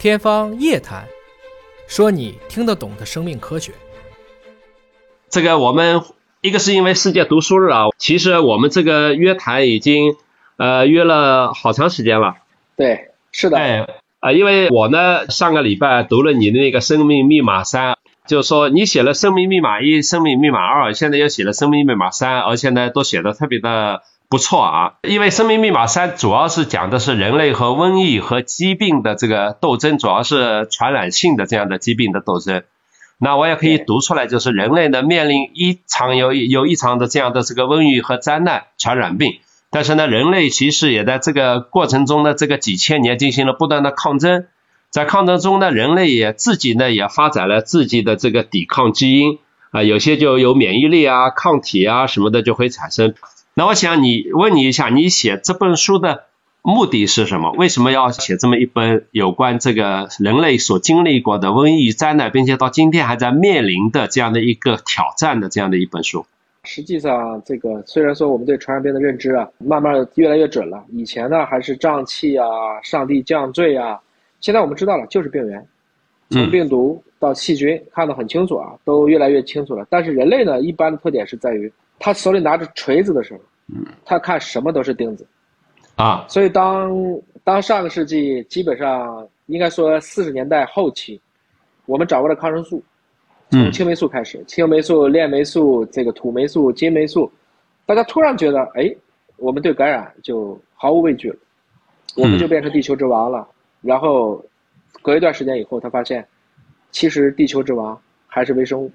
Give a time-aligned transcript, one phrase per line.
[0.00, 1.04] 天方夜谭，
[1.86, 3.72] 说你听得懂的生命科学。
[5.28, 6.00] 这个我们
[6.40, 10.16] 一个是因为世界读书日啊，其实我们这个约谈已经
[10.56, 12.36] 呃约了好长时间了。
[12.78, 13.58] 对，是的。
[13.58, 13.86] 哎，
[14.20, 24.00] 啊，因为我呢上个礼拜读了你的那个生命密码三，就是说你写了生命密码一、生命密码二，现在又写了生命密码三，而且呢都写的特别的。
[24.30, 32.62] 不错啊，因为生命密码三主要是讲的是人类和瘟疫和疾病的这个斗争，主要是传染性的这样的疾病的斗争。
[33.18, 44.46] 那我也可以读出来，就是人类呢面临一场有有一场的这样的这个瘟疫和灾难传染病，但是呢，人类其实也在这个过程中呢，这个几千年进行了不断的抗争，
[44.90, 49.40] 在抗争中呢，人类也自己呢也发展了自己的这个抵抗基因
[49.72, 53.12] 啊，有些就有免疫力啊、抗体啊什么的就会产生。
[53.54, 56.24] 那我想你问你一下，你写这本书的
[56.62, 57.52] 目的是什么？
[57.52, 66.26] 为什么要写这么一本有关这个人类所经历过的瘟疫灾难，并且到今天还在面临的这样的一个挑战的这样的一本书？
[66.62, 70.84] 实际上，这个虽然说我们对传染病的认知啊，慢慢的越来越准了。
[70.92, 72.46] 以前呢，还是瘴气啊、
[72.82, 73.98] 上帝降罪啊，
[74.42, 75.66] 现在我们知道了，就是病源，
[76.28, 79.86] 从病毒到细菌，看得很清楚啊，都越来越清楚了。
[79.88, 83.40] 但是人类呢，一般的特点是在于，他手里拿着锤子的时候。
[84.04, 85.24] 他看什么都是钉子，
[85.94, 86.92] 啊，所以当
[87.44, 91.20] 当上个世纪基本上应该说四十年代后期，
[91.86, 92.82] 我们掌握了抗生素，
[93.48, 97.30] 从青霉素开始，青霉素、链霉素、这个土霉素、金霉素，
[97.86, 98.92] 大家突然觉得，哎，
[99.36, 101.36] 我们对感染就毫无畏惧了，
[102.16, 103.46] 我们就变成地球之王了。
[103.82, 104.44] 然后
[105.00, 106.26] 隔一段时间以后，他发现，
[106.90, 108.90] 其实地球之王还是微生物，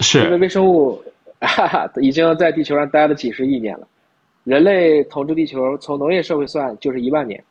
[0.00, 1.02] 是因为微生物。
[1.40, 3.88] 哈哈，已经在地球上待了几十亿年了。
[4.44, 7.42] 人类统治地球，从农业社会算就是一万年。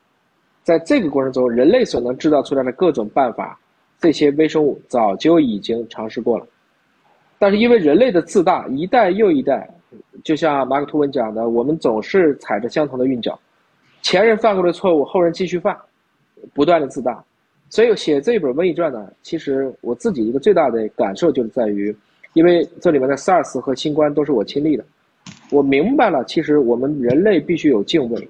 [0.63, 3.59] 在这个过程中，人类所能制造出来的各种办法，
[3.99, 6.45] 这些微生物早就已经尝试过了。
[7.39, 9.67] 但是因为人类的自大，一代又一代，
[10.23, 13.39] 就像马克吐温讲的，我们总是踩着相同的韵脚。
[14.03, 15.75] 前人犯过的错误，后人继续犯，
[16.53, 17.23] 不断的自大。
[17.69, 21.95] 所以写这本《瘟疫传》呢，其实我自己一个最大的感受就是在于。
[22.39, 24.85] 因为这里面的 SARS 和新冠都是我亲历的，
[25.51, 28.29] 我明白了，其实我们人类必须有敬畏，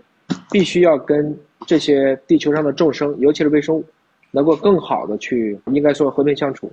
[0.52, 1.38] 必须要跟
[1.68, 3.86] 这些地球上的众生，尤其是微生物，
[4.32, 6.72] 能够更好的去，应该说和平相处，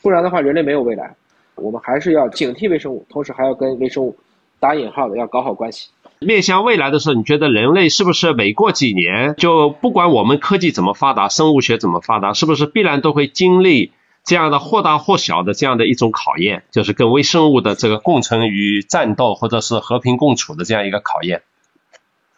[0.00, 1.14] 不然的话，人类没有未来。
[1.56, 4.16] 我们还是要警惕微生物，同时还要跟微生物
[4.58, 5.90] 打引号的要搞好关系。
[6.20, 13.92] 面向未来的时候，你觉得人类是不是每过几年，就不管我们科技怎么发达，生物学怎么发达，是不是必然都会经历？
[14.28, 21.40] 这样的或大或小的这样的一种考验，就是跟微生物的这个共存与战斗，或者是和平共处的这样一个考验。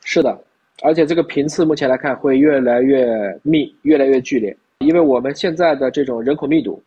[0.05, 0.41] 是的，
[0.85, 6.81] 而且这个频次目前来看会越来越密，越来越剧烈，因为我们现在的这种人口密度，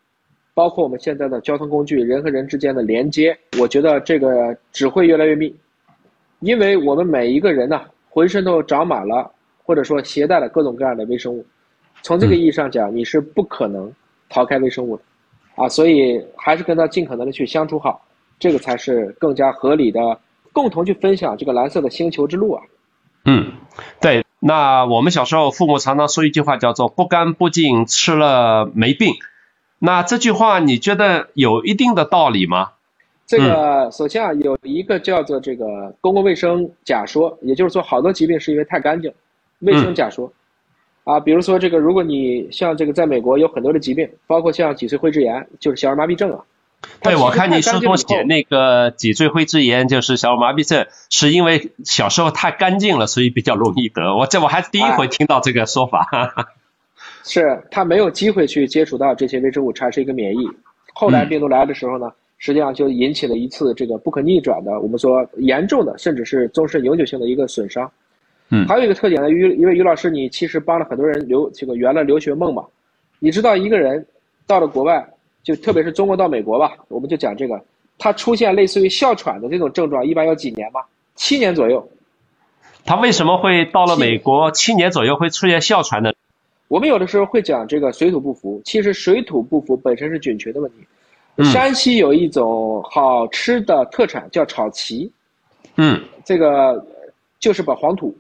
[0.54, 5.54] 包括我们现在的交通工具，人和人之间的连接，我觉得这个只会越来越密，
[6.40, 9.30] 因为我们每一个人呢，浑身都长满了，
[9.66, 11.46] 或者说携带了各种各样的微生物，
[12.04, 13.92] 从这个意义上讲，你是不可能。
[14.34, 15.04] 逃开微生物的，
[15.56, 18.04] 啊，所以还是跟他尽可能的去相处好，
[18.40, 20.20] 这个才是更加合理的，
[20.52, 22.64] 共同去分享这个蓝色的星球之路啊。
[23.26, 23.52] 嗯，
[24.02, 24.26] 对。
[24.40, 29.14] 那我们小时候父母常常说一句话叫做“不干不净吃了没病”，
[29.80, 32.72] 那这句话你觉得有一定的道理吗？
[33.26, 39.14] 这个首先啊，有一个叫做这个公共卫生假说，也就是说好多疾病是因为太干净，
[39.60, 40.30] 卫生假说。
[41.04, 46.40] 啊，比如说这个，如果你像这个，在美国有很多的疾病，包括像脊髓灰质炎，就是小儿麻痹症啊。
[47.02, 54.16] 对，我看你书中写那个脊椎灰质炎，就是小儿麻痹症，是因为小时候太干净了，所以比较容易得。
[54.16, 56.08] 我这我还是第一回听到这个说法。
[57.26, 60.46] 是他没有机会去接触到这些微生物，产生一个免疫。
[60.94, 67.90] 后来病毒来的时候呢，实际上就引起了一次这个不可逆转的，我们说严重的，甚至是终身永久性的一个损伤。
[68.56, 72.64] 嗯，还有一个特点呢，于因为于老师你其实帮了很多人留这个圆了留学梦嘛，
[73.18, 74.06] 你知道一个人
[74.46, 75.04] 到了国外，
[75.42, 77.60] 就特别是中国到美国吧，我们就讲这个，
[77.98, 80.82] 他出现类似于哮喘的这种症状，一般要几年吗？
[81.16, 81.84] 七年左右。
[82.86, 86.12] 他为什么会到了美国七年左右会出现哮喘呢？
[86.68, 91.44] 我们有的时候会讲这个水土不服，其实水土不服本身是菌群的问题。
[91.52, 95.12] 山西有一种好吃的特产叫炒旗，
[95.78, 96.86] 嗯，这个
[97.40, 98.16] 就是把黄土。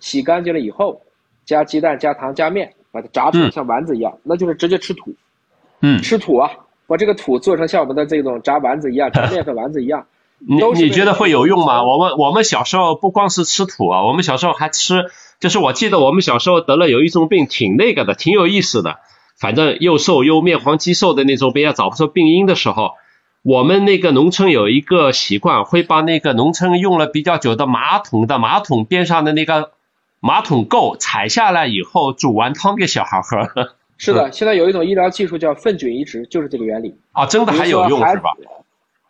[0.00, 1.00] 洗干净了以后，
[1.44, 5.14] 加鸡蛋、加糖、加面，把它炸成像丸子一样，那就是直接吃土。
[5.80, 6.50] 嗯，吃土啊，
[6.86, 10.06] 把这个土做成像我们的这种炸丸子一样，炸面粉丸子一样。
[10.38, 11.82] 你你觉得会有用吗？
[11.82, 15.06] 我们我们小时候不光是吃土啊，我们小时候还吃
[15.40, 18.98] 就是我记得我们小时候得了有一种病，挺那个的，挺有意思的。
[19.38, 22.92] 反正又瘦又面黄肌瘦的那种病，要找不出病因的时候，
[23.42, 29.72] 我们那个农村有一个习惯，会把那个农村用了比较久的马桶的马桶边上的那个
[30.20, 33.46] 马桶垢采下来以后，煮完汤给小孩喝。
[33.98, 36.94] 是的，现在有一种医疗技术叫粪菌移植，就是这个原理。
[37.12, 38.30] 啊，真的还有用是吧？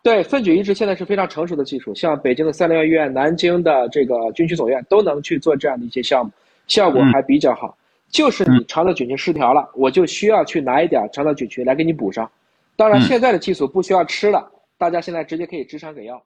[0.01, 6.31] 对，粪菌移植现在是非常成熟的技术，像北京的三零医院、南京的这个军区总院都能去做这样的一些项目，
[6.67, 7.77] 效果还比较好。
[8.09, 12.31] 就是你肠道菌群失调了，我就需要去拿一点肠道菌群来给你补上。
[12.77, 16.23] 当然，现在的技术不需要吃了，大家现在直接可以直肠给药。